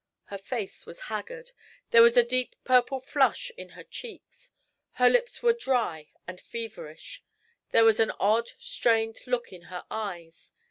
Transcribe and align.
Her 0.29 0.39
face 0.39 0.87
was 0.87 1.01
haggard, 1.13 1.51
there 1.91 2.01
was 2.01 2.17
a 2.17 2.23
deep 2.23 2.55
purple 2.63 2.99
flush 2.99 3.51
in 3.55 3.69
her 3.77 3.83
cheeks; 3.83 4.51
her 4.93 5.07
lips 5.07 5.43
were 5.43 5.53
dry 5.53 6.09
and 6.25 6.41
feverish, 6.41 7.23
there 7.69 7.83
was 7.85 7.99
an 7.99 8.09
odd, 8.19 8.49
strained 8.57 9.19
look 9.27 9.53
in 9.53 9.65
her 9.69 9.85
eyes. 9.91 10.53